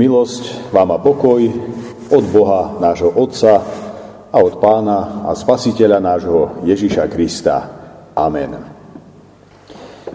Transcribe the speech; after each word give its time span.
Milosť 0.00 0.72
vám 0.72 0.96
a 0.96 0.98
pokoj 0.98 1.44
od 2.08 2.24
Boha, 2.32 2.80
nášho 2.80 3.12
Otca 3.12 3.60
a 4.32 4.36
od 4.40 4.56
Pána 4.56 5.28
a 5.28 5.36
Spasiteľa 5.36 6.00
nášho 6.00 6.64
Ježiša 6.64 7.04
Krista. 7.12 7.68
Amen. 8.16 8.56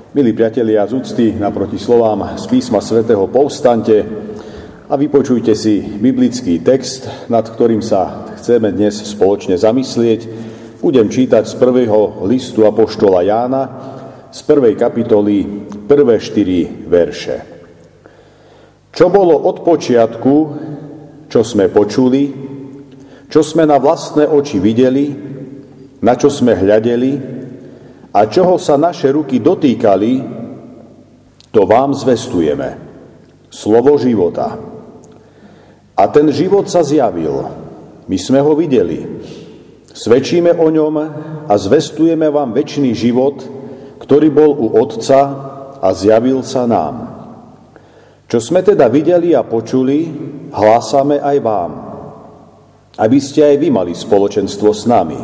Milí 0.10 0.34
priatelia, 0.34 0.90
z 0.90 0.98
úcty 0.98 1.26
naproti 1.38 1.78
slovám 1.78 2.34
z 2.34 2.50
písma 2.50 2.82
svätého 2.82 3.30
povstante 3.30 4.02
a 4.90 4.98
vypočujte 4.98 5.54
si 5.54 5.86
biblický 5.86 6.66
text, 6.66 7.30
nad 7.30 7.46
ktorým 7.46 7.86
sa 7.86 8.34
chceme 8.42 8.74
dnes 8.74 9.06
spoločne 9.06 9.54
zamyslieť. 9.54 10.22
Budem 10.82 11.14
čítať 11.14 11.46
z 11.46 11.54
prvého 11.62 12.26
listu 12.26 12.66
Apoštola 12.66 13.22
Jána, 13.22 13.64
z 14.34 14.42
prvej 14.50 14.82
kapitoly, 14.82 15.46
prvé 15.86 16.18
štyri 16.18 16.90
verše. 16.90 17.55
Čo 18.96 19.12
bolo 19.12 19.36
od 19.36 19.60
počiatku, 19.60 20.36
čo 21.28 21.44
sme 21.44 21.68
počuli, 21.68 22.32
čo 23.28 23.44
sme 23.44 23.68
na 23.68 23.76
vlastné 23.76 24.24
oči 24.24 24.64
videli, 24.64 25.12
na 26.00 26.16
čo 26.16 26.32
sme 26.32 26.56
hľadeli 26.56 27.14
a 28.16 28.24
čoho 28.32 28.56
sa 28.56 28.80
naše 28.80 29.12
ruky 29.12 29.44
dotýkali, 29.44 30.24
to 31.52 31.68
vám 31.68 31.92
zvestujeme. 31.92 32.80
Slovo 33.52 34.00
života. 34.00 34.56
A 35.96 36.04
ten 36.12 36.32
život 36.32 36.68
sa 36.68 36.84
zjavil. 36.84 37.48
My 38.08 38.18
sme 38.20 38.40
ho 38.44 38.56
videli. 38.56 39.24
Svedčíme 39.96 40.56
o 40.56 40.68
ňom 40.72 40.96
a 41.48 41.54
zvestujeme 41.56 42.28
vám 42.28 42.52
väčší 42.52 42.92
život, 42.92 43.44
ktorý 44.04 44.28
bol 44.32 44.52
u 44.56 44.68
Otca 44.76 45.20
a 45.80 45.88
zjavil 45.96 46.44
sa 46.44 46.68
nám. 46.68 47.15
Čo 48.26 48.42
sme 48.42 48.66
teda 48.66 48.90
videli 48.90 49.38
a 49.38 49.46
počuli, 49.46 50.10
hlásame 50.50 51.22
aj 51.22 51.38
vám, 51.46 51.72
aby 52.98 53.18
ste 53.22 53.46
aj 53.46 53.56
vy 53.62 53.70
mali 53.70 53.94
spoločenstvo 53.94 54.70
s 54.74 54.90
nami. 54.90 55.22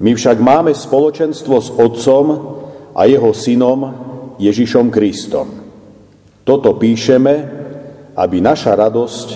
My 0.00 0.10
však 0.16 0.40
máme 0.40 0.72
spoločenstvo 0.72 1.56
s 1.60 1.68
Otcom 1.70 2.26
a 2.96 3.04
Jeho 3.04 3.30
Synom 3.36 3.80
Ježišom 4.40 4.90
Kristom. 4.90 5.48
Toto 6.42 6.76
píšeme, 6.80 7.34
aby 8.16 8.36
naša 8.40 8.74
radosť 8.74 9.28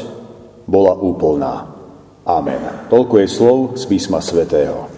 bola 0.64 0.96
úplná. 0.96 1.68
Amen. 2.28 2.60
Toľko 2.92 3.14
je 3.24 3.28
slov 3.28 3.58
z 3.76 3.84
písma 3.88 4.20
svätého. 4.20 4.88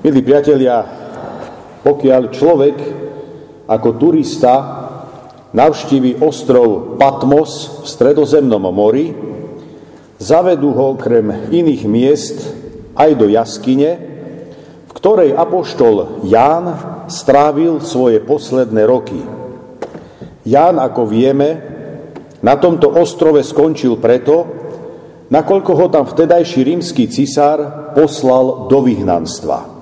Milí 0.00 0.24
priatelia, 0.24 0.99
pokiaľ 1.80 2.22
človek 2.32 2.76
ako 3.70 3.88
turista 3.96 4.54
navštívi 5.50 6.22
ostrov 6.22 6.98
Patmos 6.98 7.82
v 7.82 7.86
stredozemnom 7.86 8.62
mori, 8.70 9.10
zavedú 10.20 10.70
ho 10.76 10.94
krem 10.94 11.50
iných 11.50 11.82
miest 11.88 12.38
aj 12.94 13.10
do 13.16 13.26
jaskyne, 13.30 13.90
v 14.86 14.92
ktorej 14.92 15.32
apoštol 15.32 16.26
Ján 16.28 16.66
strávil 17.08 17.80
svoje 17.80 18.20
posledné 18.20 18.84
roky. 18.84 19.18
Ján, 20.44 20.76
ako 20.76 21.08
vieme, 21.08 21.48
na 22.40 22.56
tomto 22.56 22.88
ostrove 22.92 23.40
skončil 23.44 24.00
preto, 24.00 24.48
nakoľko 25.28 25.72
ho 25.76 25.86
tam 25.92 26.04
vtedajší 26.08 26.64
rímsky 26.64 27.08
cisár 27.08 27.92
poslal 27.92 28.68
do 28.68 28.80
vyhnanstva. 28.80 29.79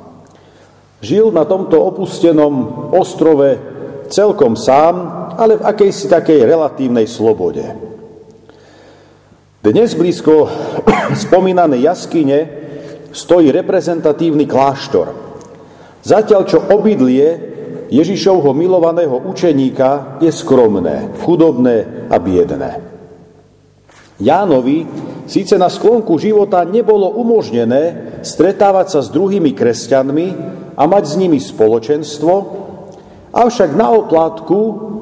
Žil 0.99 1.31
na 1.31 1.47
tomto 1.47 1.79
opustenom 1.79 2.91
ostrove 2.91 3.55
celkom 4.11 4.59
sám, 4.59 4.95
ale 5.39 5.55
v 5.55 5.67
akejsi 5.71 6.11
takej 6.11 6.43
relatívnej 6.43 7.07
slobode. 7.07 7.63
Dnes 9.63 9.95
blízko 9.95 10.51
spomínanej 11.29 11.87
jaskyne 11.87 12.39
stojí 13.15 13.55
reprezentatívny 13.55 14.51
kláštor. 14.51 15.15
Zatiaľ, 16.03 16.43
čo 16.51 16.67
obydlie 16.67 17.27
Ježišovho 17.95 18.51
milovaného 18.51 19.23
učeníka 19.23 20.19
je 20.19 20.35
skromné, 20.35 21.15
chudobné 21.23 22.11
a 22.11 22.17
biedné. 22.19 22.71
Jánovi 24.19 24.83
síce 25.31 25.55
na 25.55 25.71
sklonku 25.71 26.19
života 26.19 26.67
nebolo 26.67 27.15
umožnené 27.15 28.19
stretávať 28.27 28.99
sa 28.99 29.01
s 29.07 29.15
druhými 29.15 29.55
kresťanmi, 29.55 30.27
a 30.79 30.83
mať 30.87 31.05
s 31.11 31.15
nimi 31.19 31.43
spoločenstvo, 31.43 32.33
avšak 33.35 33.75
na 33.75 33.91
oplátku 33.99 34.59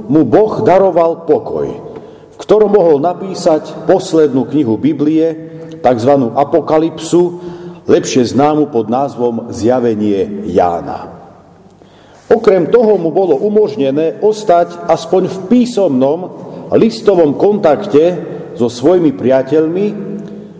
mu 0.08 0.24
Boh 0.24 0.64
daroval 0.64 1.28
pokoj, 1.28 1.68
v 2.32 2.36
ktorom 2.40 2.72
mohol 2.72 2.96
napísať 3.04 3.84
poslednú 3.84 4.48
knihu 4.48 4.80
Biblie, 4.80 5.52
tzv. 5.84 6.12
Apokalypsu, 6.32 7.22
lepšie 7.84 8.24
známu 8.32 8.72
pod 8.72 8.88
názvom 8.88 9.52
Zjavenie 9.52 10.48
Jána. 10.48 11.12
Okrem 12.26 12.66
toho 12.72 12.98
mu 12.98 13.14
bolo 13.14 13.38
umožnené 13.38 14.18
ostať 14.18 14.90
aspoň 14.90 15.30
v 15.30 15.38
písomnom 15.46 16.20
listovom 16.74 17.38
kontakte 17.38 18.18
so 18.58 18.66
svojimi 18.66 19.14
priateľmi 19.14 19.86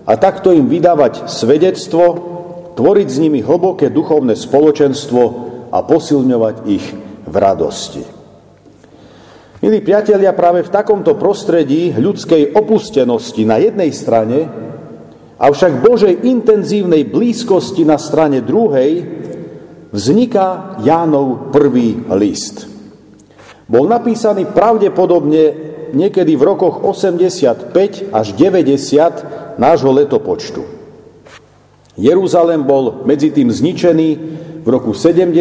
a 0.07 0.13
takto 0.15 0.55
im 0.55 0.71
vydávať 0.71 1.27
svedectvo 1.27 2.36
tvoriť 2.77 3.09
s 3.09 3.19
nimi 3.19 3.41
hlboké 3.41 3.89
duchovné 3.89 4.37
spoločenstvo 4.37 5.23
a 5.73 5.81
posilňovať 5.81 6.57
ich 6.69 6.85
v 7.25 7.35
radosti. 7.35 8.05
Milí 9.65 9.81
priatelia, 9.81 10.37
práve 10.37 10.61
v 10.63 10.71
takomto 10.71 11.17
prostredí 11.17 11.91
ľudskej 11.97 12.53
opustenosti 12.53 13.49
na 13.49 13.57
jednej 13.57 13.89
strane, 13.91 14.39
avšak 15.41 15.81
Božej 15.81 16.29
intenzívnej 16.29 17.09
blízkosti 17.09 17.89
na 17.89 17.97
strane 17.97 18.45
druhej, 18.45 19.03
vzniká 19.97 20.77
Jánov 20.85 21.51
prvý 21.57 22.05
list. 22.13 22.69
Bol 23.67 23.89
napísaný 23.89 24.47
pravdepodobne 24.53 25.75
niekedy 25.97 26.37
v 26.37 26.43
rokoch 26.45 26.85
85 26.85 28.13
až 28.13 28.27
90 28.37 29.57
nášho 29.57 29.91
letopočtu. 29.91 30.76
Jeruzalém 31.97 32.61
bol 32.61 33.09
medzi 33.09 33.33
tým 33.33 33.49
zničený 33.49 34.09
v 34.61 34.69
roku 34.69 34.93
70 34.93 35.33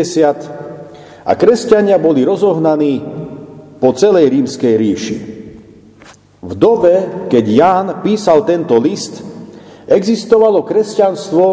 a 1.28 1.32
kresťania 1.36 2.00
boli 2.00 2.24
rozohnaní 2.24 3.04
po 3.84 3.92
celej 3.92 4.32
rímskej 4.32 4.74
ríši. 4.80 5.18
V 6.40 6.54
dobe, 6.56 7.28
keď 7.28 7.44
Ján 7.44 7.88
písal 8.06 8.48
tento 8.48 8.80
list, 8.80 9.20
existovalo 9.84 10.64
kresťanstvo 10.64 11.46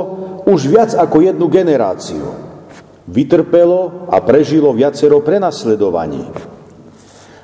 už 0.47 0.61
viac 0.71 0.91
ako 0.95 1.27
jednu 1.27 1.51
generáciu. 1.51 2.23
Vytrpelo 3.11 4.07
a 4.07 4.23
prežilo 4.23 4.71
viacero 4.71 5.19
prenasledovaní. 5.19 6.31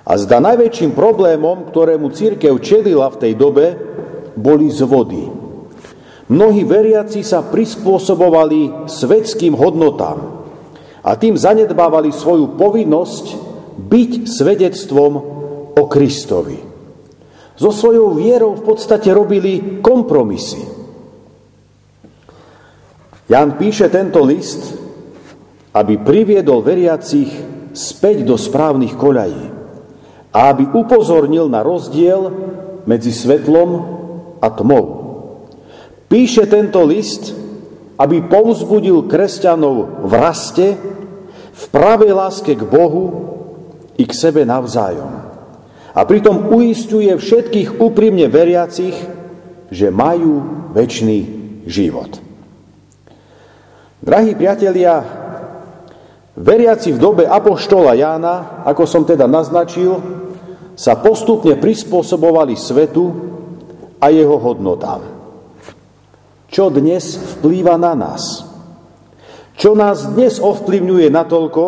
A 0.06 0.14
zda 0.14 0.38
najväčším 0.38 0.94
problémom, 0.94 1.66
ktorému 1.66 2.14
církev 2.14 2.54
čelila 2.62 3.10
v 3.10 3.20
tej 3.26 3.32
dobe, 3.34 3.66
boli 4.38 4.70
zvody 4.70 5.37
Mnohí 6.28 6.60
veriaci 6.68 7.24
sa 7.24 7.40
prispôsobovali 7.40 8.84
svetským 8.84 9.56
hodnotám 9.56 10.44
a 11.00 11.16
tým 11.16 11.32
zanedbávali 11.40 12.12
svoju 12.12 12.52
povinnosť 12.60 13.24
byť 13.80 14.28
svedectvom 14.28 15.12
o 15.72 15.82
Kristovi. 15.88 16.60
So 17.56 17.72
svojou 17.72 18.12
vierou 18.12 18.54
v 18.60 18.62
podstate 18.62 19.08
robili 19.08 19.80
kompromisy. 19.80 20.62
Jan 23.28 23.56
píše 23.56 23.88
tento 23.88 24.20
list, 24.20 24.76
aby 25.72 25.96
priviedol 25.96 26.60
veriacich 26.60 27.28
späť 27.72 28.28
do 28.28 28.36
správnych 28.36 28.96
koľají 29.00 29.44
a 30.32 30.38
aby 30.52 30.64
upozornil 30.76 31.48
na 31.48 31.64
rozdiel 31.64 32.32
medzi 32.84 33.16
svetlom 33.16 33.70
a 34.44 34.48
tmou. 34.52 34.97
Píše 36.08 36.48
tento 36.48 36.80
list, 36.88 37.36
aby 38.00 38.24
povzbudil 38.24 39.04
kresťanov 39.12 40.08
v 40.08 40.12
raste, 40.16 40.66
v 41.52 41.64
pravej 41.68 42.16
láske 42.16 42.56
k 42.56 42.64
Bohu 42.64 43.04
i 44.00 44.08
k 44.08 44.12
sebe 44.16 44.48
navzájom. 44.48 45.28
A 45.92 46.00
pritom 46.08 46.48
uistuje 46.48 47.12
všetkých 47.12 47.76
úprimne 47.76 48.24
veriacich, 48.32 48.96
že 49.68 49.92
majú 49.92 50.64
väčší 50.72 51.20
život. 51.68 52.24
Drahí 54.00 54.32
priatelia, 54.32 55.04
veriaci 56.38 56.96
v 56.96 57.02
dobe 57.02 57.24
Apoštola 57.28 57.92
Jána, 57.98 58.64
ako 58.64 58.88
som 58.88 59.04
teda 59.04 59.28
naznačil, 59.28 60.00
sa 60.72 60.96
postupne 60.96 61.58
prispôsobovali 61.58 62.56
svetu 62.56 63.12
a 63.98 64.08
jeho 64.08 64.38
hodnotám 64.38 65.17
čo 66.48 66.72
dnes 66.72 67.36
vplýva 67.38 67.76
na 67.76 67.92
nás. 67.92 68.44
Čo 69.58 69.76
nás 69.76 70.08
dnes 70.14 70.40
ovplyvňuje 70.40 71.08
natoľko, 71.12 71.64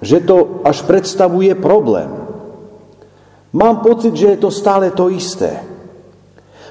že 0.00 0.24
to 0.24 0.64
až 0.64 0.82
predstavuje 0.88 1.52
problém. 1.54 2.08
Mám 3.52 3.84
pocit, 3.84 4.16
že 4.16 4.34
je 4.34 4.38
to 4.40 4.50
stále 4.50 4.88
to 4.94 5.12
isté. 5.12 5.60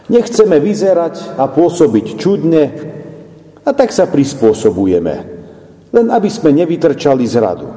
Nechceme 0.10 0.58
vyzerať 0.58 1.38
a 1.38 1.46
pôsobiť 1.46 2.06
čudne 2.18 2.64
a 3.62 3.70
tak 3.70 3.94
sa 3.94 4.10
prispôsobujeme, 4.10 5.16
len 5.94 6.08
aby 6.10 6.30
sme 6.32 6.50
nevytrčali 6.58 7.24
z 7.30 7.36
radu. 7.38 7.70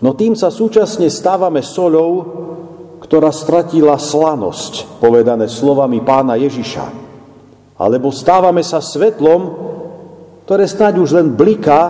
No 0.00 0.14
tým 0.16 0.32
sa 0.38 0.48
súčasne 0.48 1.12
stávame 1.12 1.60
soľou, 1.60 2.10
ktorá 3.04 3.28
stratila 3.28 4.00
slanosť, 4.00 5.02
povedané 5.02 5.50
slovami 5.50 6.00
pána 6.00 6.40
Ježiša. 6.40 7.07
Alebo 7.78 8.10
stávame 8.10 8.66
sa 8.66 8.82
svetlom, 8.82 9.54
ktoré 10.44 10.66
snáď 10.66 10.98
už 10.98 11.10
len 11.14 11.28
bliká, 11.38 11.82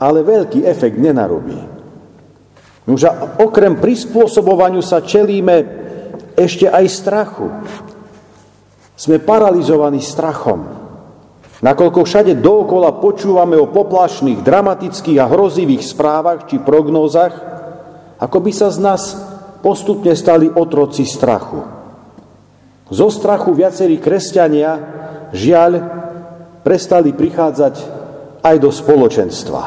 ale 0.00 0.24
veľký 0.24 0.64
efekt 0.64 0.96
nenarobí. 0.96 1.60
Už 2.84 3.04
okrem 3.40 3.80
prispôsobovaniu 3.80 4.84
sa 4.84 5.00
čelíme 5.00 5.56
ešte 6.36 6.68
aj 6.68 6.84
strachu. 6.88 7.48
Sme 8.94 9.20
paralizovaní 9.20 10.04
strachom. 10.04 10.84
Nakoľko 11.64 12.04
všade 12.04 12.44
dookola 12.44 13.00
počúvame 13.00 13.56
o 13.56 13.72
poplašných, 13.72 14.44
dramatických 14.44 15.18
a 15.20 15.30
hrozivých 15.32 15.80
správach 15.80 16.44
či 16.44 16.60
prognózach, 16.60 17.32
ako 18.20 18.38
by 18.44 18.52
sa 18.52 18.68
z 18.68 18.78
nás 18.84 19.02
postupne 19.64 20.12
stali 20.12 20.44
otroci 20.44 21.08
strachu. 21.08 21.83
Zo 22.92 23.08
strachu 23.08 23.56
viacerí 23.56 23.96
kresťania, 23.96 24.76
žiaľ, 25.32 25.72
prestali 26.60 27.16
prichádzať 27.16 27.74
aj 28.44 28.56
do 28.60 28.68
spoločenstva. 28.68 29.62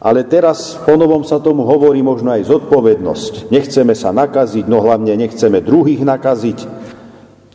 Ale 0.00 0.24
teraz 0.24 0.80
ponovom 0.88 1.28
sa 1.28 1.44
tomu 1.44 1.68
hovorí 1.68 2.00
možno 2.00 2.32
aj 2.32 2.48
zodpovednosť. 2.48 3.52
Nechceme 3.52 3.92
sa 3.92 4.16
nakaziť, 4.16 4.64
no 4.64 4.80
hlavne 4.80 5.12
nechceme 5.12 5.60
druhých 5.60 6.00
nakaziť. 6.00 6.58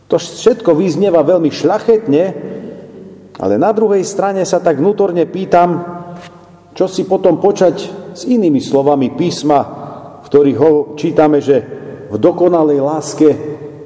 To 0.06 0.14
všetko 0.14 0.78
vyznieva 0.78 1.26
veľmi 1.26 1.50
šľachetne, 1.50 2.24
ale 3.42 3.54
na 3.58 3.70
druhej 3.74 4.06
strane 4.06 4.46
sa 4.46 4.62
tak 4.62 4.78
vnútorne 4.78 5.26
pýtam, 5.26 5.82
čo 6.70 6.86
si 6.86 7.02
potom 7.02 7.42
počať 7.42 7.76
s 8.14 8.22
inými 8.22 8.62
slovami 8.62 9.10
písma, 9.18 9.60
v 10.22 10.26
ktorých 10.30 10.58
ho 10.62 10.72
čítame, 10.94 11.42
že 11.42 11.56
v 12.06 12.14
dokonalej 12.14 12.78
láske 12.78 13.28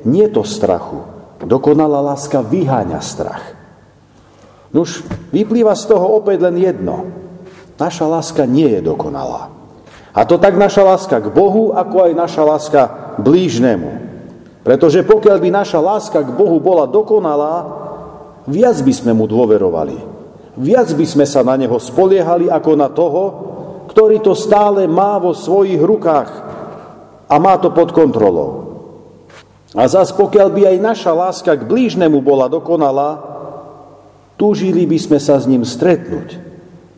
nie 0.05 0.29
to 0.29 0.47
strachu. 0.47 1.02
Dokonalá 1.41 2.05
láska 2.05 2.44
vyháňa 2.44 3.00
strach. 3.00 3.56
Nuž, 4.70 5.02
vyplýva 5.35 5.75
z 5.75 5.85
toho 5.91 6.20
opäť 6.20 6.47
len 6.47 6.61
jedno. 6.61 7.08
Naša 7.81 8.06
láska 8.06 8.44
nie 8.44 8.69
je 8.69 8.81
dokonalá. 8.85 9.50
A 10.12 10.20
to 10.29 10.37
tak 10.37 10.58
naša 10.58 10.85
láska 10.85 11.17
k 11.23 11.32
Bohu, 11.32 11.73
ako 11.73 12.11
aj 12.11 12.12
naša 12.12 12.43
láska 12.44 12.82
blížnemu. 13.19 13.91
Pretože 14.61 15.00
pokiaľ 15.02 15.37
by 15.41 15.49
naša 15.49 15.81
láska 15.81 16.20
k 16.20 16.31
Bohu 16.37 16.61
bola 16.61 16.85
dokonalá, 16.85 17.56
viac 18.44 18.76
by 18.85 18.93
sme 18.93 19.12
mu 19.17 19.25
dôverovali. 19.25 19.97
Viac 20.61 20.93
by 20.93 21.06
sme 21.08 21.25
sa 21.25 21.41
na 21.41 21.56
neho 21.56 21.79
spoliehali 21.81 22.52
ako 22.52 22.70
na 22.76 22.93
toho, 22.93 23.25
ktorý 23.91 24.20
to 24.23 24.37
stále 24.37 24.85
má 24.87 25.19
vo 25.19 25.35
svojich 25.35 25.81
rukách 25.81 26.31
a 27.26 27.35
má 27.41 27.58
to 27.58 27.75
pod 27.75 27.91
kontrolou. 27.91 28.69
A 29.70 29.87
zas 29.87 30.11
pokiaľ 30.11 30.49
by 30.50 30.62
aj 30.75 30.78
naša 30.82 31.12
láska 31.14 31.52
k 31.55 31.62
blížnemu 31.62 32.19
bola 32.19 32.50
dokonalá, 32.50 33.22
túžili 34.34 34.82
by 34.82 34.99
sme 34.99 35.19
sa 35.22 35.38
s 35.38 35.46
ním 35.46 35.62
stretnúť, 35.62 36.43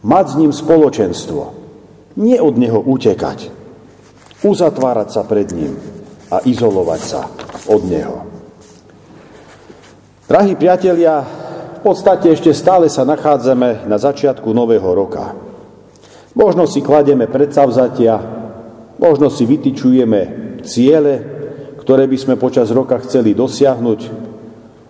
mať 0.00 0.24
s 0.32 0.34
ním 0.40 0.52
spoločenstvo, 0.56 1.42
nie 2.16 2.40
od 2.40 2.56
neho 2.56 2.80
utekať, 2.80 3.52
uzatvárať 4.40 5.08
sa 5.12 5.22
pred 5.28 5.52
ním 5.52 5.76
a 6.32 6.40
izolovať 6.48 7.00
sa 7.04 7.28
od 7.68 7.82
Neho. 7.84 8.24
Drahí 10.24 10.56
priatelia, 10.56 11.20
v 11.76 11.80
podstate 11.84 12.32
ešte 12.32 12.56
stále 12.56 12.88
sa 12.88 13.04
nachádzame 13.04 13.84
na 13.84 14.00
začiatku 14.00 14.48
nového 14.48 14.86
roka. 14.96 15.36
Možno 16.32 16.64
si 16.64 16.80
klademe 16.80 17.28
predsavzatia, 17.28 18.16
možno 18.96 19.28
si 19.28 19.44
vytyčujeme 19.44 20.20
ciele, 20.64 21.31
ktoré 21.92 22.08
by 22.08 22.16
sme 22.16 22.40
počas 22.40 22.72
roka 22.72 22.96
chceli 23.04 23.36
dosiahnuť 23.36 24.00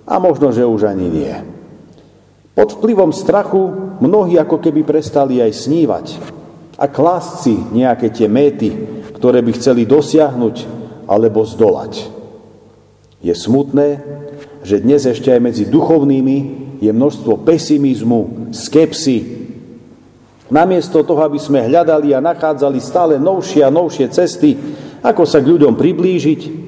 a 0.07 0.23
možno, 0.23 0.55
že 0.55 0.63
už 0.63 0.87
ani 0.87 1.11
nie. 1.11 1.35
Pod 2.55 2.79
vplyvom 2.79 3.11
strachu 3.11 3.99
mnohí 3.99 4.39
ako 4.39 4.63
keby 4.63 4.87
prestali 4.87 5.43
aj 5.43 5.51
snívať 5.67 6.07
a 6.79 6.87
klásť 6.87 7.33
si 7.43 7.59
nejaké 7.59 8.07
tie 8.15 8.31
méty, 8.31 8.71
ktoré 9.19 9.43
by 9.43 9.51
chceli 9.51 9.83
dosiahnuť 9.83 10.57
alebo 11.11 11.43
zdolať. 11.43 12.07
Je 13.19 13.35
smutné, 13.35 13.99
že 14.63 14.79
dnes 14.79 15.03
ešte 15.03 15.35
aj 15.35 15.43
medzi 15.43 15.67
duchovnými 15.67 16.39
je 16.79 16.91
množstvo 16.95 17.43
pesimizmu, 17.43 18.55
skepsy. 18.55 19.43
Namiesto 20.55 21.03
toho, 21.03 21.27
aby 21.27 21.43
sme 21.43 21.67
hľadali 21.67 22.15
a 22.15 22.23
nachádzali 22.23 22.79
stále 22.79 23.19
novšie 23.19 23.67
a 23.67 23.75
novšie 23.75 24.07
cesty, 24.07 24.55
ako 25.03 25.27
sa 25.27 25.43
k 25.43 25.51
ľuďom 25.51 25.75
priblížiť, 25.75 26.62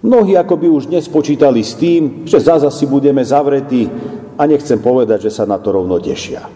mnohí 0.00 0.36
ako 0.36 0.54
by 0.56 0.66
už 0.68 0.88
dnes 0.88 1.08
počítali 1.08 1.64
s 1.64 1.76
tým, 1.76 2.24
že 2.24 2.40
zase 2.40 2.68
si 2.72 2.84
budeme 2.88 3.24
zavretí 3.24 3.88
a 4.36 4.42
nechcem 4.48 4.80
povedať, 4.80 5.28
že 5.28 5.32
sa 5.32 5.44
na 5.44 5.60
to 5.60 5.72
rovno 5.72 6.00
tešia. 6.00 6.48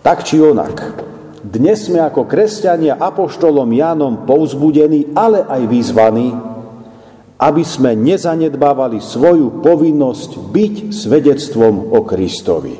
Tak 0.00 0.24
či 0.24 0.40
onak, 0.40 0.76
dnes 1.40 1.88
sme 1.88 2.04
ako 2.04 2.28
kresťania 2.28 3.00
apoštolom 3.00 3.68
Jánom 3.72 4.28
povzbudení, 4.28 5.16
ale 5.16 5.44
aj 5.44 5.62
vyzvaní, 5.68 6.28
aby 7.40 7.64
sme 7.64 7.96
nezanedbávali 7.96 9.00
svoju 9.00 9.64
povinnosť 9.64 10.30
byť 10.52 10.74
svedectvom 10.92 11.96
o 11.96 12.04
Kristovi. 12.04 12.76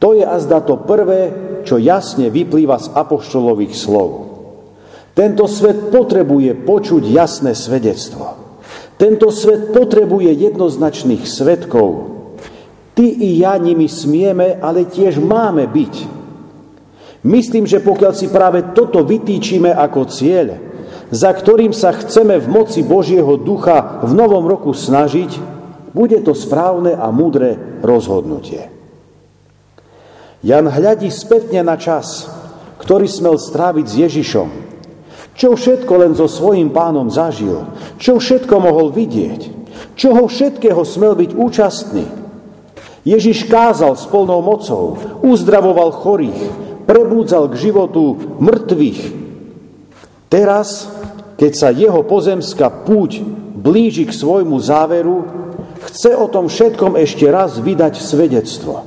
To 0.00 0.16
je 0.16 0.24
azda 0.24 0.64
to 0.64 0.80
prvé, 0.80 1.20
čo 1.68 1.76
jasne 1.76 2.32
vyplýva 2.32 2.80
z 2.80 2.88
apoštolových 2.96 3.76
slov. 3.76 4.29
Tento 5.14 5.44
svet 5.50 5.90
potrebuje 5.90 6.54
počuť 6.62 7.02
jasné 7.10 7.52
svedectvo. 7.58 8.38
Tento 9.00 9.32
svet 9.32 9.74
potrebuje 9.74 10.28
jednoznačných 10.28 11.24
svetkov. 11.24 12.12
Ty 12.94 13.06
i 13.06 13.40
ja 13.40 13.56
nimi 13.56 13.88
smieme, 13.88 14.60
ale 14.60 14.84
tiež 14.84 15.18
máme 15.18 15.64
byť. 15.66 15.94
Myslím, 17.24 17.64
že 17.64 17.80
pokiaľ 17.80 18.12
si 18.12 18.28
práve 18.28 18.72
toto 18.76 19.04
vytýčime 19.04 19.72
ako 19.72 20.08
cieľ, 20.08 20.56
za 21.10 21.32
ktorým 21.34 21.74
sa 21.74 21.90
chceme 21.90 22.38
v 22.38 22.46
moci 22.46 22.86
Božieho 22.86 23.34
ducha 23.40 24.04
v 24.06 24.12
novom 24.14 24.46
roku 24.46 24.70
snažiť, 24.70 25.32
bude 25.90 26.22
to 26.22 26.38
správne 26.38 26.94
a 26.94 27.10
múdre 27.10 27.82
rozhodnutie. 27.82 28.70
Jan 30.40 30.70
hľadí 30.70 31.10
spätne 31.12 31.60
na 31.66 31.76
čas, 31.76 32.30
ktorý 32.80 33.04
smel 33.10 33.36
stráviť 33.36 33.86
s 33.90 33.94
Ježišom. 34.08 34.69
Čo 35.34 35.56
všetko 35.56 35.92
len 35.96 36.12
so 36.14 36.28
svojím 36.28 36.70
pánom 36.74 37.08
zažil, 37.08 37.64
čo 37.96 38.20
všetko 38.20 38.54
mohol 38.60 38.92
vidieť, 38.92 39.40
čoho 39.96 40.28
všetkého 40.28 40.82
smel 40.84 41.16
byť 41.16 41.30
účastný. 41.34 42.06
Ježiš 43.06 43.48
kázal 43.48 43.96
s 43.96 44.04
plnou 44.04 44.44
mocou, 44.44 45.00
uzdravoval 45.24 45.96
chorých, 45.96 46.40
prebúdzal 46.84 47.48
k 47.48 47.70
životu 47.70 48.36
mŕtvych. 48.36 49.00
Teraz 50.28 51.00
keď 51.40 51.52
sa 51.56 51.72
jeho 51.72 52.04
pozemská 52.04 52.68
púť 52.68 53.24
blíži 53.56 54.04
k 54.04 54.12
svojmu 54.12 54.60
záveru, 54.60 55.24
chce 55.88 56.12
o 56.12 56.28
tom 56.28 56.52
všetkom 56.52 57.00
ešte 57.00 57.24
raz 57.32 57.56
vydať 57.56 57.96
svedectvo. 57.96 58.84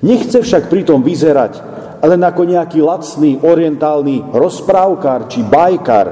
Nechce 0.00 0.40
však 0.40 0.72
pritom 0.72 1.04
vyzerať 1.04 1.60
len 2.02 2.20
ako 2.22 2.42
nejaký 2.46 2.78
lacný 2.78 3.42
orientálny 3.42 4.30
rozprávkar 4.30 5.26
či 5.26 5.42
bajkar. 5.42 6.06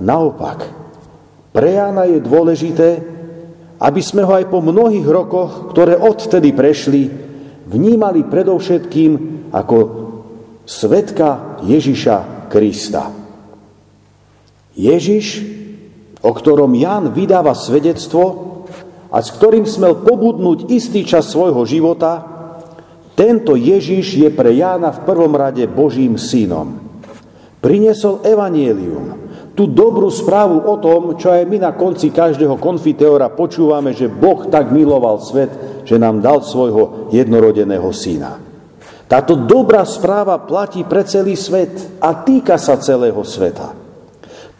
Naopak, 0.00 0.58
pre 1.52 1.76
Jána 1.76 2.08
je 2.08 2.18
dôležité, 2.24 2.88
aby 3.82 4.00
sme 4.00 4.24
ho 4.24 4.32
aj 4.32 4.48
po 4.48 4.64
mnohých 4.64 5.04
rokoch, 5.04 5.74
ktoré 5.74 6.00
odtedy 6.00 6.56
prešli, 6.56 7.12
vnímali 7.68 8.24
predovšetkým 8.24 9.12
ako 9.52 9.76
svetka 10.64 11.60
Ježiša 11.66 12.48
Krista. 12.48 13.12
Ježiš, 14.72 15.44
o 16.24 16.30
ktorom 16.32 16.72
Jan 16.72 17.12
vydáva 17.12 17.52
svedectvo 17.52 18.24
a 19.12 19.20
s 19.20 19.28
ktorým 19.36 19.68
smel 19.68 20.00
pobudnúť 20.00 20.72
istý 20.72 21.04
čas 21.04 21.28
svojho 21.28 21.60
života, 21.68 22.31
tento 23.12 23.58
Ježiš 23.58 24.16
je 24.16 24.28
pre 24.32 24.56
Jána 24.56 24.92
v 24.92 25.04
prvom 25.04 25.32
rade 25.36 25.64
Božím 25.68 26.16
synom. 26.16 26.80
Prinesol 27.62 28.24
evanielium, 28.26 29.22
tú 29.52 29.68
dobrú 29.68 30.08
správu 30.08 30.64
o 30.64 30.80
tom, 30.80 31.14
čo 31.20 31.30
aj 31.30 31.44
my 31.44 31.58
na 31.60 31.72
konci 31.76 32.08
každého 32.08 32.56
konfiteora 32.56 33.28
počúvame, 33.30 33.92
že 33.92 34.08
Boh 34.08 34.48
tak 34.48 34.72
miloval 34.72 35.20
svet, 35.20 35.52
že 35.84 36.00
nám 36.00 36.24
dal 36.24 36.40
svojho 36.40 37.12
jednorodeného 37.12 37.92
syna. 37.92 38.40
Táto 39.06 39.36
dobrá 39.36 39.84
správa 39.84 40.40
platí 40.40 40.88
pre 40.88 41.04
celý 41.04 41.36
svet 41.36 42.00
a 42.00 42.24
týka 42.24 42.56
sa 42.56 42.80
celého 42.80 43.20
sveta. 43.20 43.81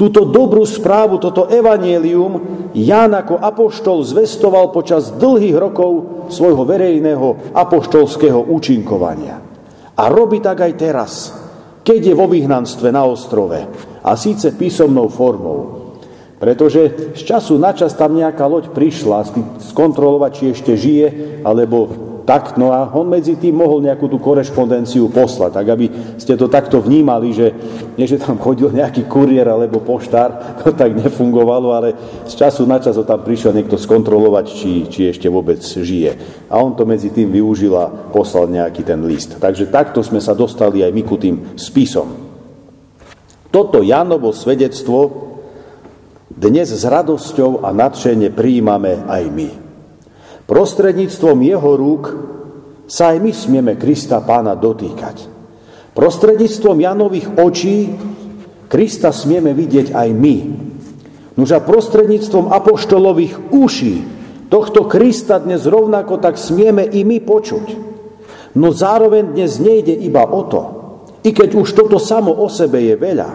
Túto 0.02 0.26
dobrú 0.26 0.66
správu, 0.66 1.22
toto 1.22 1.46
evanielium 1.46 2.42
Ján 2.74 3.14
ako 3.14 3.38
apoštol 3.38 4.02
zvestoval 4.02 4.74
počas 4.74 5.14
dlhých 5.14 5.54
rokov 5.54 5.90
svojho 6.26 6.66
verejného 6.66 7.54
apoštolského 7.54 8.50
účinkovania. 8.50 9.38
A 9.94 10.02
robí 10.10 10.42
tak 10.42 10.58
aj 10.58 10.72
teraz, 10.74 11.12
keď 11.86 12.00
je 12.10 12.14
vo 12.18 12.26
vyhnanstve 12.26 12.90
na 12.90 13.06
ostrove, 13.06 13.62
a 14.02 14.10
síce 14.18 14.50
písomnou 14.58 15.06
formou. 15.06 15.94
Pretože 16.42 17.14
z 17.14 17.22
času 17.22 17.54
na 17.62 17.70
čas 17.70 17.94
tam 17.94 18.18
nejaká 18.18 18.42
loď 18.50 18.74
prišla 18.74 19.30
skontrolovať, 19.70 20.30
či 20.34 20.44
ešte 20.50 20.72
žije, 20.74 21.06
alebo 21.46 22.10
tak, 22.22 22.54
no 22.54 22.70
a 22.70 22.86
on 22.94 23.10
medzi 23.10 23.34
tým 23.34 23.58
mohol 23.58 23.82
nejakú 23.82 24.06
tú 24.06 24.22
korešpondenciu 24.22 25.10
poslať, 25.10 25.58
tak 25.58 25.66
aby 25.74 25.86
ste 26.22 26.38
to 26.38 26.46
takto 26.46 26.78
vnímali, 26.78 27.34
že 27.34 27.50
nie, 27.98 28.06
že 28.06 28.22
tam 28.22 28.38
chodil 28.38 28.70
nejaký 28.70 29.10
kuriér 29.10 29.50
alebo 29.50 29.82
poštár, 29.82 30.30
to 30.62 30.70
tak 30.70 30.94
nefungovalo, 30.94 31.74
ale 31.74 31.88
z 32.26 32.34
času 32.38 32.62
na 32.62 32.78
čas 32.78 32.94
tam 33.02 33.20
prišiel 33.26 33.50
niekto 33.50 33.74
skontrolovať, 33.74 34.46
či, 34.54 34.70
či 34.86 35.00
ešte 35.10 35.26
vôbec 35.26 35.58
žije. 35.58 36.46
A 36.46 36.62
on 36.62 36.78
to 36.78 36.86
medzi 36.86 37.10
tým 37.10 37.34
využil 37.34 37.74
a 37.74 37.90
poslal 37.90 38.46
nejaký 38.46 38.86
ten 38.86 39.02
list. 39.02 39.42
Takže 39.42 39.70
takto 39.70 40.02
sme 40.06 40.22
sa 40.22 40.34
dostali 40.36 40.86
aj 40.86 40.94
my 40.94 41.02
ku 41.02 41.18
tým 41.18 41.58
spisom. 41.58 42.30
Toto 43.52 43.84
Janovo 43.84 44.32
svedectvo 44.32 45.32
dnes 46.32 46.72
s 46.72 46.82
radosťou 46.88 47.60
a 47.60 47.70
nadšene 47.70 48.32
prijímame 48.32 49.04
aj 49.04 49.24
my. 49.28 49.61
Prostredníctvom 50.52 51.48
jeho 51.48 51.70
rúk 51.80 52.04
sa 52.84 53.16
aj 53.16 53.24
my 53.24 53.32
smieme 53.32 53.72
Krista 53.80 54.20
pána 54.20 54.52
dotýkať. 54.52 55.24
Prostredníctvom 55.96 56.76
Janových 56.76 57.40
očí 57.40 57.96
Krista 58.68 59.16
smieme 59.16 59.56
vidieť 59.56 59.96
aj 59.96 60.08
my. 60.12 60.36
Nož 61.40 61.56
a 61.56 61.60
prostredníctvom 61.64 62.52
apoštolových 62.52 63.48
uší 63.48 63.96
tohto 64.52 64.84
Krista 64.84 65.40
dnes 65.40 65.64
rovnako 65.64 66.20
tak 66.20 66.36
smieme 66.36 66.84
i 66.84 67.00
my 67.00 67.24
počuť. 67.24 67.66
No 68.52 68.76
zároveň 68.76 69.32
dnes 69.32 69.56
nejde 69.56 69.96
iba 69.96 70.28
o 70.28 70.44
to, 70.44 70.62
i 71.24 71.32
keď 71.32 71.56
už 71.56 71.72
toto 71.72 71.96
samo 71.96 72.28
o 72.28 72.52
sebe 72.52 72.76
je 72.76 73.00
veľa, 73.00 73.30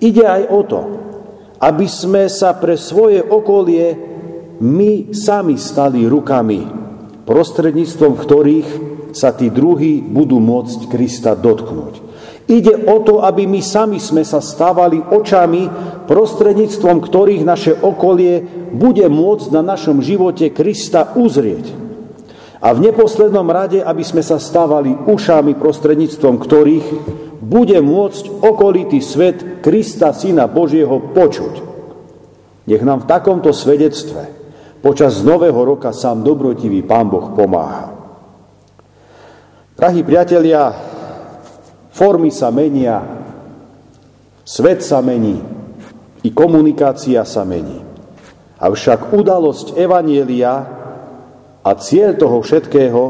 ide 0.00 0.24
aj 0.24 0.42
o 0.48 0.60
to, 0.64 0.80
aby 1.60 1.84
sme 1.84 2.24
sa 2.32 2.56
pre 2.56 2.80
svoje 2.80 3.20
okolie 3.20 4.07
my 4.58 5.14
sami 5.14 5.54
stali 5.54 6.02
rukami, 6.06 6.66
prostredníctvom 7.22 8.12
ktorých 8.18 8.68
sa 9.14 9.30
tí 9.34 9.48
druhí 9.54 10.02
budú 10.02 10.42
môcť 10.42 10.90
Krista 10.90 11.38
dotknúť. 11.38 12.08
Ide 12.48 12.88
o 12.88 13.04
to, 13.04 13.20
aby 13.20 13.44
my 13.44 13.60
sami 13.60 14.00
sme 14.00 14.24
sa 14.24 14.40
stávali 14.40 14.98
očami, 15.04 15.68
prostredníctvom 16.08 17.04
ktorých 17.04 17.42
naše 17.44 17.76
okolie 17.76 18.40
bude 18.72 19.04
môcť 19.04 19.52
na 19.52 19.60
našom 19.60 20.00
živote 20.00 20.48
Krista 20.48 21.12
uzrieť. 21.12 21.68
A 22.58 22.74
v 22.74 22.90
neposlednom 22.90 23.46
rade, 23.46 23.84
aby 23.84 24.02
sme 24.02 24.24
sa 24.24 24.40
stávali 24.40 24.90
ušami, 24.90 25.54
prostredníctvom 25.60 26.40
ktorých 26.40 26.86
bude 27.44 27.78
môcť 27.78 28.42
okolitý 28.42 28.98
svet 28.98 29.62
Krista, 29.62 30.10
Syna 30.10 30.50
Božieho, 30.50 30.98
počuť. 31.14 31.54
Nech 32.66 32.82
nám 32.82 33.04
v 33.04 33.08
takomto 33.12 33.54
svedectve 33.54 34.37
Počas 34.88 35.20
nového 35.20 35.68
roka 35.68 35.92
sám 35.92 36.24
dobrotivý 36.24 36.80
Pán 36.80 37.12
Boh 37.12 37.36
pomáha. 37.36 37.92
Drahí 39.76 40.00
priatelia, 40.00 40.72
formy 41.92 42.32
sa 42.32 42.48
menia, 42.48 43.04
svet 44.48 44.80
sa 44.80 45.04
mení, 45.04 45.44
i 46.24 46.32
komunikácia 46.32 47.20
sa 47.28 47.44
mení. 47.44 47.84
Avšak 48.56 49.12
udalosť 49.12 49.76
Evanielia 49.76 50.56
a 51.60 51.70
cieľ 51.76 52.16
toho 52.16 52.40
všetkého, 52.40 53.02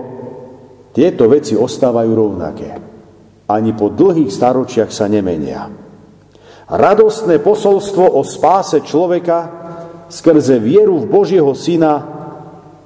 tieto 0.91 1.31
veci 1.31 1.55
ostávajú 1.55 2.11
rovnaké. 2.11 2.75
Ani 3.47 3.71
po 3.71 3.87
dlhých 3.87 4.35
staročiach 4.35 4.91
sa 4.91 5.07
nemenia. 5.07 5.71
Radostné 6.75 7.39
posolstvo 7.39 8.19
o 8.19 8.27
spáse 8.27 8.83
človeka 8.83 9.58
skrze 10.09 10.57
vieru 10.61 11.05
v 11.05 11.07
Božieho 11.07 11.53
Syna 11.53 12.19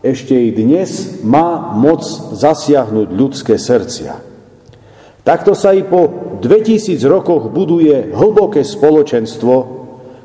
ešte 0.02 0.34
i 0.34 0.50
dnes 0.50 1.22
má 1.22 1.70
moc 1.78 2.02
zasiahnuť 2.34 3.08
ľudské 3.14 3.54
srdcia. 3.54 4.18
Takto 5.22 5.54
sa 5.54 5.70
i 5.70 5.86
po 5.86 6.34
2000 6.42 6.98
rokoch 7.06 7.46
buduje 7.54 8.10
hlboké 8.10 8.66
spoločenstvo, 8.66 9.54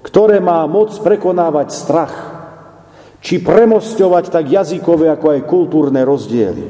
ktoré 0.01 0.42
má 0.42 0.66
moc 0.66 0.89
prekonávať 0.98 1.68
strach, 1.70 2.16
či 3.22 3.38
premosťovať 3.38 4.34
tak 4.34 4.50
jazykové 4.50 5.13
ako 5.13 5.38
aj 5.38 5.42
kultúrne 5.46 6.01
rozdiely. 6.01 6.66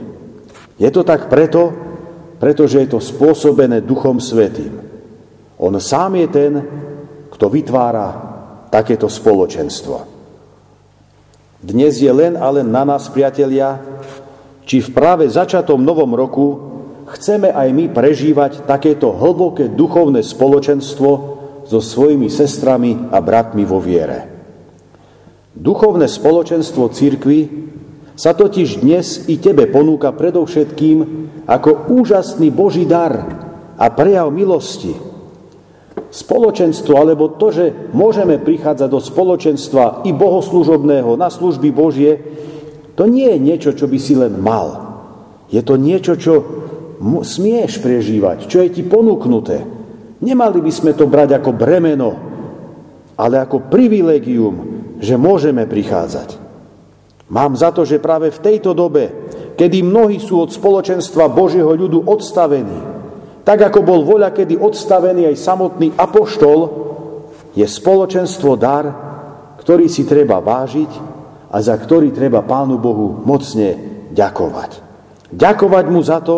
Je 0.76 0.90
to 0.92 1.08
tak 1.08 1.32
preto, 1.32 1.72
pretože 2.44 2.84
je 2.84 2.88
to 2.92 3.00
spôsobené 3.00 3.80
Duchom 3.88 4.20
Svetým. 4.20 4.84
On 5.64 5.72
sám 5.80 6.20
je 6.20 6.28
ten, 6.28 6.54
kto 7.32 7.48
vytvára 7.48 8.08
takéto 8.68 9.08
spoločenstvo. 9.08 10.17
Dnes 11.58 11.98
je 11.98 12.12
len 12.14 12.38
a 12.38 12.54
na 12.62 12.86
nás, 12.86 13.10
priatelia, 13.10 13.82
či 14.62 14.78
v 14.78 14.94
práve 14.94 15.26
začatom 15.26 15.82
novom 15.82 16.14
roku 16.14 16.48
chceme 17.10 17.50
aj 17.50 17.74
my 17.74 17.86
prežívať 17.90 18.70
takéto 18.70 19.10
hlboké 19.10 19.66
duchovné 19.74 20.22
spoločenstvo 20.22 21.10
so 21.66 21.80
svojimi 21.82 22.30
sestrami 22.30 23.10
a 23.10 23.18
bratmi 23.18 23.66
vo 23.66 23.82
viere. 23.82 24.30
Duchovné 25.58 26.06
spoločenstvo 26.06 26.94
církvy 26.94 27.40
sa 28.14 28.38
totiž 28.38 28.86
dnes 28.86 29.26
i 29.26 29.42
tebe 29.42 29.66
ponúka 29.66 30.14
predovšetkým 30.14 30.98
ako 31.50 31.90
úžasný 31.90 32.54
Boží 32.54 32.86
dar 32.86 33.18
a 33.82 33.86
prejav 33.90 34.30
milosti, 34.30 35.07
spoločenstvo, 36.12 36.94
alebo 36.96 37.36
to, 37.36 37.52
že 37.52 37.66
môžeme 37.92 38.40
prichádzať 38.40 38.90
do 38.90 39.00
spoločenstva 39.04 40.08
i 40.08 40.12
bohoslužobného 40.16 41.20
na 41.20 41.28
služby 41.28 41.70
Božie, 41.72 42.20
to 42.98 43.06
nie 43.06 43.30
je 43.30 43.40
niečo, 43.40 43.72
čo 43.78 43.86
by 43.86 43.98
si 44.02 44.18
len 44.18 44.42
mal. 44.42 44.88
Je 45.54 45.62
to 45.62 45.78
niečo, 45.78 46.18
čo 46.18 46.34
smieš 47.22 47.78
prežívať, 47.84 48.50
čo 48.50 48.66
je 48.66 48.74
ti 48.74 48.82
ponúknuté. 48.82 49.64
Nemali 50.18 50.60
by 50.66 50.72
sme 50.74 50.92
to 50.98 51.06
brať 51.06 51.38
ako 51.38 51.54
bremeno, 51.54 52.12
ale 53.14 53.38
ako 53.38 53.70
privilegium, 53.70 54.56
že 54.98 55.14
môžeme 55.14 55.70
prichádzať. 55.70 56.50
Mám 57.30 57.54
za 57.60 57.70
to, 57.70 57.86
že 57.86 58.02
práve 58.02 58.34
v 58.34 58.40
tejto 58.42 58.74
dobe, 58.74 59.14
kedy 59.54 59.84
mnohí 59.86 60.18
sú 60.18 60.42
od 60.42 60.50
spoločenstva 60.50 61.30
Božieho 61.30 61.70
ľudu 61.70 62.08
odstavení, 62.08 62.97
tak 63.48 63.64
ako 63.64 63.80
bol 63.80 64.04
voľa 64.04 64.36
kedy 64.36 64.60
odstavený 64.60 65.32
aj 65.32 65.40
samotný 65.40 65.96
apoštol, 65.96 66.60
je 67.56 67.64
spoločenstvo 67.64 68.60
dar, 68.60 68.86
ktorý 69.64 69.88
si 69.88 70.04
treba 70.04 70.44
vážiť 70.44 70.92
a 71.48 71.58
za 71.64 71.80
ktorý 71.80 72.12
treba 72.12 72.44
Pánu 72.44 72.76
Bohu 72.76 73.24
mocne 73.24 73.80
ďakovať. 74.12 74.84
Ďakovať 75.32 75.86
mu 75.88 76.04
za 76.04 76.20
to, 76.20 76.38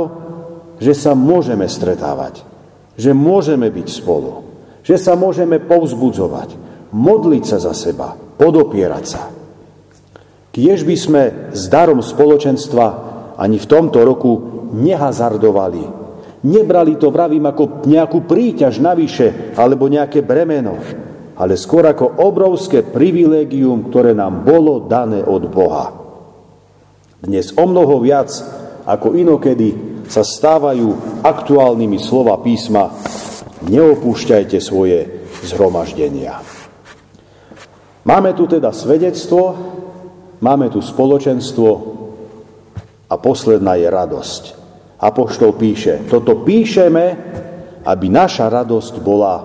že 0.78 0.94
sa 0.94 1.18
môžeme 1.18 1.66
stretávať, 1.66 2.46
že 2.94 3.10
môžeme 3.10 3.74
byť 3.74 3.88
spolu, 3.90 4.46
že 4.86 5.02
sa 5.02 5.18
môžeme 5.18 5.58
povzbudzovať, 5.58 6.54
modliť 6.94 7.44
sa 7.44 7.58
za 7.58 7.74
seba, 7.74 8.14
podopierať 8.38 9.06
sa. 9.10 9.34
Kiež 10.54 10.86
by 10.86 10.96
sme 10.96 11.24
s 11.58 11.66
darom 11.74 12.06
spoločenstva 12.06 12.86
ani 13.34 13.58
v 13.58 13.66
tomto 13.66 14.06
roku 14.06 14.32
nehazardovali 14.78 15.99
Nebrali 16.40 16.96
to, 16.96 17.12
vravím, 17.12 17.52
ako 17.52 17.84
nejakú 17.84 18.24
príťaž 18.24 18.80
navyše 18.80 19.52
alebo 19.60 19.92
nejaké 19.92 20.24
bremeno, 20.24 20.80
ale 21.36 21.60
skôr 21.60 21.84
ako 21.84 22.24
obrovské 22.24 22.84
privilégium, 22.84 23.92
ktoré 23.92 24.16
nám 24.16 24.48
bolo 24.48 24.88
dané 24.88 25.20
od 25.20 25.44
Boha. 25.52 25.92
Dnes 27.20 27.52
o 27.60 27.68
mnoho 27.68 28.00
viac 28.00 28.32
ako 28.88 29.20
inokedy 29.20 29.76
sa 30.08 30.24
stávajú 30.24 31.20
aktuálnymi 31.22 32.00
slova 32.00 32.40
písma 32.40 32.88
neopúšťajte 33.68 34.58
svoje 34.64 35.28
zhromaždenia. 35.44 36.40
Máme 38.08 38.32
tu 38.34 38.48
teda 38.48 38.72
svedectvo, 38.72 39.54
máme 40.40 40.72
tu 40.72 40.80
spoločenstvo 40.80 41.70
a 43.12 43.16
posledná 43.20 43.76
je 43.76 43.88
radosť. 43.92 44.59
Apoštol 45.00 45.56
píše, 45.56 46.04
toto 46.12 46.44
píšeme, 46.44 47.06
aby 47.88 48.06
naša 48.12 48.52
radosť 48.52 49.00
bola 49.00 49.36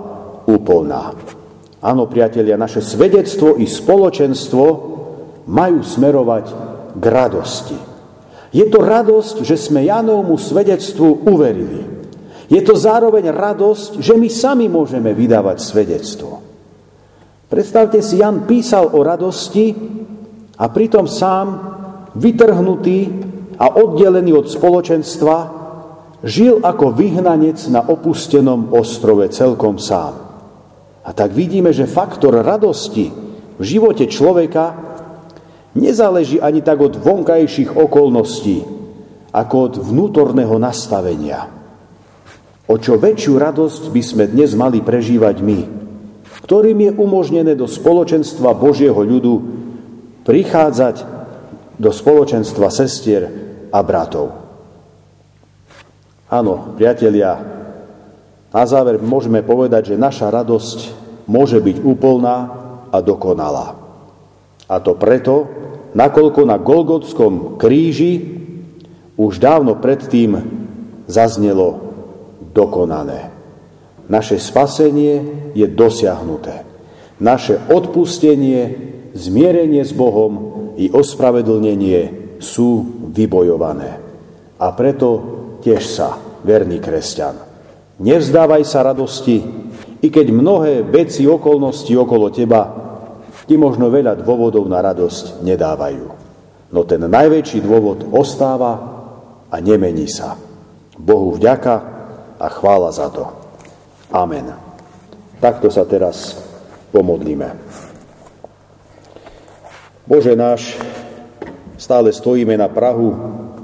úplná. 0.50 1.14
Áno, 1.78 2.10
priatelia, 2.10 2.58
naše 2.58 2.82
svedectvo 2.82 3.54
i 3.60 3.68
spoločenstvo 3.68 4.64
majú 5.46 5.80
smerovať 5.84 6.44
k 6.96 7.04
radosti. 7.06 7.78
Je 8.54 8.66
to 8.70 8.82
radosť, 8.82 9.42
že 9.42 9.58
sme 9.58 9.86
Janovmu 9.86 10.38
svedectvu 10.38 11.26
uverili. 11.26 11.82
Je 12.50 12.60
to 12.62 12.78
zároveň 12.78 13.30
radosť, 13.34 13.98
že 13.98 14.14
my 14.14 14.28
sami 14.30 14.66
môžeme 14.70 15.10
vydávať 15.10 15.58
svedectvo. 15.58 16.42
Predstavte 17.50 18.02
si, 18.02 18.18
Jan 18.18 18.46
písal 18.48 18.90
o 18.94 19.00
radosti 19.02 19.74
a 20.58 20.64
pritom 20.70 21.06
sám, 21.06 21.46
vytrhnutý 22.14 22.98
a 23.58 23.66
oddelený 23.78 24.34
od 24.34 24.46
spoločenstva, 24.50 25.36
žil 26.24 26.64
ako 26.64 26.96
vyhnanec 26.96 27.60
na 27.68 27.84
opustenom 27.84 28.72
ostrove 28.72 29.28
celkom 29.28 29.76
sám. 29.76 30.16
A 31.04 31.12
tak 31.12 31.36
vidíme, 31.36 31.68
že 31.68 31.84
faktor 31.84 32.40
radosti 32.40 33.12
v 33.60 33.62
živote 33.62 34.08
človeka 34.08 34.72
nezáleží 35.76 36.40
ani 36.40 36.64
tak 36.64 36.80
od 36.80 36.96
vonkajších 36.96 37.76
okolností, 37.76 38.64
ako 39.34 39.54
od 39.68 39.74
vnútorného 39.84 40.56
nastavenia. 40.56 41.52
O 42.64 42.80
čo 42.80 42.96
väčšiu 42.96 43.36
radosť 43.36 43.92
by 43.92 44.02
sme 44.02 44.24
dnes 44.32 44.56
mali 44.56 44.80
prežívať 44.80 45.36
my, 45.44 45.60
ktorým 46.48 46.88
je 46.88 46.90
umožnené 46.96 47.52
do 47.52 47.68
spoločenstva 47.68 48.56
Božieho 48.56 48.96
ľudu 48.96 49.34
prichádzať 50.24 51.04
do 51.76 51.92
spoločenstva 51.92 52.72
sestier 52.72 53.43
a 53.74 53.78
bratov. 53.82 54.30
Áno, 56.30 56.78
priatelia, 56.78 57.34
na 58.54 58.62
záver 58.70 59.02
môžeme 59.02 59.42
povedať, 59.42 59.94
že 59.94 59.98
naša 59.98 60.30
radosť 60.30 60.78
môže 61.26 61.58
byť 61.58 61.82
úplná 61.82 62.36
a 62.94 62.98
dokonalá. 63.02 63.74
A 64.70 64.78
to 64.78 64.94
preto, 64.94 65.50
nakoľko 65.98 66.46
na 66.46 66.56
Golgotskom 66.62 67.58
kríži 67.58 68.38
už 69.18 69.42
dávno 69.42 69.74
predtým 69.82 70.38
zaznelo 71.10 71.82
dokonané. 72.54 73.34
Naše 74.06 74.38
spasenie 74.38 75.50
je 75.58 75.66
dosiahnuté. 75.66 76.62
Naše 77.18 77.58
odpustenie, 77.66 78.78
zmierenie 79.18 79.82
s 79.82 79.90
Bohom 79.90 80.32
i 80.78 80.90
ospravedlnenie 80.90 82.23
sú 82.44 83.00
vybojované. 83.08 83.96
A 84.60 84.66
preto 84.76 85.08
tiež 85.64 85.82
sa, 85.88 86.20
verný 86.44 86.78
kresťan. 86.78 87.40
Nevzdávaj 88.04 88.62
sa 88.68 88.84
radosti, 88.84 89.40
i 90.04 90.12
keď 90.12 90.26
mnohé 90.28 90.84
veci, 90.84 91.24
okolnosti 91.24 91.88
okolo 91.96 92.28
teba 92.28 92.84
ti 93.44 93.56
možno 93.56 93.88
veľa 93.88 94.20
dôvodov 94.20 94.64
na 94.68 94.80
radosť 94.84 95.40
nedávajú. 95.40 96.06
No 96.72 96.80
ten 96.84 97.00
najväčší 97.04 97.64
dôvod 97.64 98.08
ostáva 98.12 98.72
a 99.48 99.56
nemení 99.60 100.08
sa. 100.08 100.36
Bohu 100.96 101.36
vďaka 101.36 101.74
a 102.40 102.46
chvála 102.48 102.90
za 102.92 103.08
to. 103.12 103.24
Amen. 104.12 104.48
Takto 105.38 105.68
sa 105.68 105.84
teraz 105.84 106.40
pomodlíme. 106.92 107.52
Bože 110.04 110.36
náš, 110.36 110.76
stále 111.76 112.14
stojíme 112.14 112.54
na 112.54 112.70
Prahu 112.70 113.10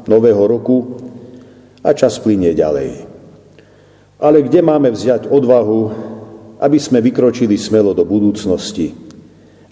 nového 0.07 0.43
roku 0.47 0.99
a 1.81 1.95
čas 1.95 2.19
plinie 2.19 2.53
ďalej. 2.53 3.07
Ale 4.21 4.45
kde 4.45 4.61
máme 4.61 4.93
vziať 4.93 5.33
odvahu, 5.33 5.81
aby 6.61 6.79
sme 6.79 7.01
vykročili 7.01 7.57
smelo 7.57 7.97
do 7.97 8.05
budúcnosti, 8.05 8.93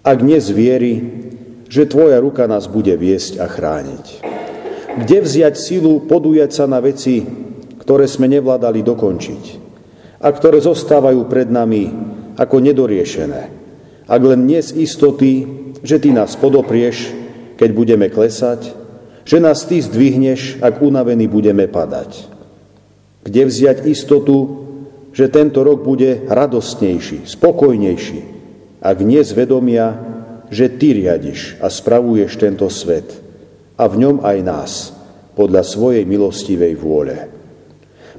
ak 0.00 0.18
nie 0.24 0.40
z 0.40 0.50
viery, 0.56 0.92
že 1.68 1.84
Tvoja 1.84 2.16
ruka 2.16 2.48
nás 2.48 2.64
bude 2.64 2.96
viesť 2.96 3.44
a 3.44 3.46
chrániť. 3.50 4.06
Kde 5.04 5.18
vziať 5.20 5.54
silu 5.60 6.08
podujať 6.08 6.50
sa 6.50 6.64
na 6.64 6.80
veci, 6.80 7.20
ktoré 7.76 8.08
sme 8.08 8.24
nevládali 8.24 8.80
dokončiť 8.80 9.44
a 10.24 10.28
ktoré 10.32 10.64
zostávajú 10.64 11.28
pred 11.28 11.52
nami 11.52 11.92
ako 12.40 12.56
nedoriešené. 12.64 13.42
Ak 14.08 14.22
len 14.24 14.48
nie 14.48 14.64
z 14.64 14.80
istoty, 14.80 15.44
že 15.84 16.00
Ty 16.00 16.24
nás 16.24 16.40
podoprieš, 16.40 17.17
keď 17.58 17.70
budeme 17.74 18.06
klesať, 18.06 18.72
že 19.26 19.42
nás 19.42 19.66
Ty 19.66 19.82
zdvihneš, 19.82 20.62
ak 20.64 20.80
unavení 20.80 21.28
budeme 21.28 21.68
padať. 21.68 22.30
Kde 23.26 23.42
vziať 23.44 23.84
istotu, 23.84 24.64
že 25.12 25.28
tento 25.28 25.60
rok 25.66 25.84
bude 25.84 26.24
radostnejší, 26.30 27.26
spokojnejší, 27.26 28.20
ak 28.78 28.96
nie 29.02 29.20
zvedomia, 29.20 29.98
že 30.48 30.70
Ty 30.70 30.96
riadiš 30.96 31.60
a 31.60 31.68
spravuješ 31.68 32.40
tento 32.40 32.70
svet 32.72 33.20
a 33.76 33.84
v 33.84 33.94
ňom 34.06 34.24
aj 34.24 34.38
nás, 34.40 34.72
podľa 35.36 35.62
svojej 35.62 36.02
milostivej 36.08 36.74
vôle. 36.78 37.30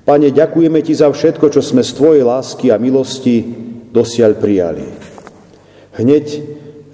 Pane, 0.07 0.31
ďakujeme 0.31 0.79
Ti 0.83 0.93
za 0.93 1.09
všetko, 1.09 1.51
čo 1.51 1.59
sme 1.63 1.83
z 1.83 1.91
Tvojej 1.95 2.23
lásky 2.23 2.71
a 2.71 2.79
milosti 2.79 3.43
dosiaľ 3.91 4.37
prijali. 4.37 4.85
Hneď 5.99 6.25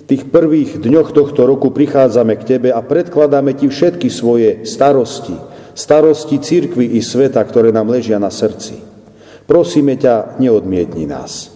tých 0.06 0.30
prvých 0.30 0.78
dňoch 0.78 1.18
tohto 1.18 1.50
roku 1.50 1.74
prichádzame 1.74 2.38
k 2.38 2.44
Tebe 2.58 2.70
a 2.70 2.82
predkladáme 2.86 3.58
Ti 3.58 3.66
všetky 3.70 4.14
svoje 4.14 4.62
starosti, 4.62 5.34
starosti 5.74 6.38
církvy 6.38 6.94
i 6.94 7.02
sveta, 7.02 7.42
ktoré 7.42 7.74
nám 7.74 7.90
ležia 7.90 8.22
na 8.22 8.30
srdci. 8.30 8.78
Prosíme 9.50 9.98
ťa, 9.98 10.38
neodmietni 10.38 11.10
nás. 11.10 11.54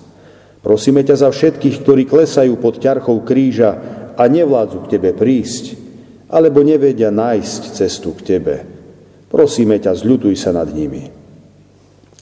Prosíme 0.65 1.05
ťa 1.05 1.15
za 1.25 1.29
všetkých, 1.29 1.81
ktorí 1.85 2.03
klesajú 2.09 2.57
pod 2.57 2.81
ťarchou 2.81 3.21
kríža 3.21 3.77
a 4.17 4.23
nevládzu 4.25 4.85
k 4.85 4.97
Tebe 4.97 5.13
prísť, 5.13 5.77
alebo 6.29 6.65
nevedia 6.65 7.09
nájsť 7.09 7.61
cestu 7.73 8.13
k 8.17 8.21
Tebe. 8.37 8.55
Prosíme 9.29 9.77
ťa, 9.77 9.93
zľutuj 9.93 10.33
sa 10.37 10.49
nad 10.53 10.69
nimi. 10.73 11.09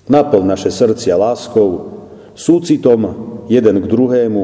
Naplň 0.07 0.43
naše 0.43 0.71
srdcia 0.71 1.15
láskou, 1.19 1.99
súcitom 2.35 2.99
jeden 3.47 3.75
k 3.83 3.85
druhému, 3.87 4.43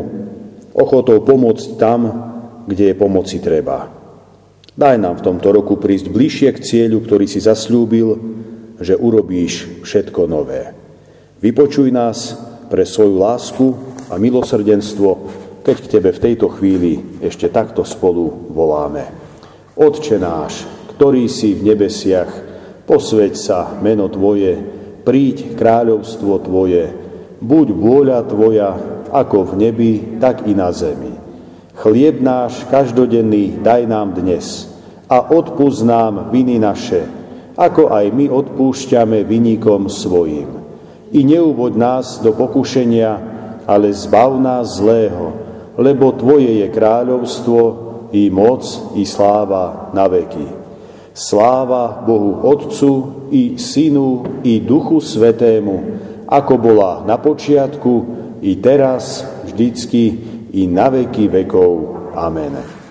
ochotou 0.73 1.21
pomôcť 1.21 1.67
tam, 1.77 2.01
kde 2.65 2.91
je 2.91 2.95
pomoci 2.97 3.37
treba. 3.39 3.89
Daj 4.73 4.97
nám 4.97 5.21
v 5.21 5.25
tomto 5.29 5.53
roku 5.53 5.77
prísť 5.77 6.09
bližšie 6.09 6.49
k 6.57 6.63
cieľu, 6.65 7.05
ktorý 7.05 7.29
si 7.29 7.37
zasľúbil, 7.37 8.07
že 8.81 8.97
urobíš 8.97 9.85
všetko 9.85 10.25
nové. 10.25 10.73
Vypočuj 11.37 11.93
nás, 11.93 12.33
pre 12.73 12.89
svoju 12.89 13.21
lásku 13.21 13.65
a 14.09 14.17
milosrdenstvo, 14.17 15.09
keď 15.61 15.75
k 15.77 15.89
Tebe 15.93 16.09
v 16.09 16.23
tejto 16.25 16.49
chvíli 16.57 17.21
ešte 17.21 17.45
takto 17.53 17.85
spolu 17.85 18.49
voláme. 18.49 19.13
Otče 19.77 20.17
náš, 20.17 20.65
ktorý 20.97 21.29
si 21.29 21.53
v 21.53 21.69
nebesiach, 21.69 22.33
posveď 22.89 23.33
sa 23.37 23.77
meno 23.77 24.09
Tvoje, 24.09 24.57
príď 25.05 25.53
kráľovstvo 25.53 26.41
Tvoje, 26.41 26.89
buď 27.45 27.67
vôľa 27.77 28.19
Tvoja, 28.25 28.69
ako 29.13 29.53
v 29.53 29.69
nebi, 29.69 29.93
tak 30.17 30.49
i 30.49 30.57
na 30.57 30.73
zemi. 30.73 31.13
Chlieb 31.77 32.19
náš 32.19 32.65
každodenný 32.73 33.61
daj 33.61 33.85
nám 33.85 34.17
dnes 34.17 34.65
a 35.05 35.21
odpúsť 35.21 35.85
nám 35.85 36.13
viny 36.33 36.57
naše, 36.57 37.05
ako 37.53 37.93
aj 37.93 38.09
my 38.09 38.25
odpúšťame 38.33 39.21
vynikom 39.21 39.85
svojim 39.85 40.63
i 41.13 41.21
neuvoď 41.21 41.73
nás 41.77 42.05
do 42.25 42.33
pokušenia, 42.33 43.21
ale 43.69 43.93
zbav 43.93 44.33
nás 44.41 44.81
zlého, 44.81 45.37
lebo 45.77 46.09
Tvoje 46.17 46.65
je 46.65 46.67
kráľovstvo, 46.73 47.61
i 48.13 48.29
moc, 48.29 48.65
i 48.93 49.05
sláva 49.05 49.89
na 49.93 50.05
veky. 50.09 50.45
Sláva 51.13 52.01
Bohu 52.05 52.45
Otcu, 52.45 52.93
i 53.29 53.57
Synu, 53.57 54.41
i 54.45 54.61
Duchu 54.61 55.01
Svetému, 55.01 56.01
ako 56.29 56.53
bola 56.57 57.05
na 57.05 57.17
počiatku, 57.21 58.22
i 58.43 58.59
teraz, 58.59 59.23
vždycky, 59.47 60.19
i 60.51 60.67
na 60.67 60.91
veky 60.91 61.31
vekov. 61.31 61.71
Amen. 62.13 62.82